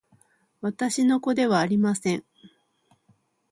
[0.61, 2.25] 私の子ではありません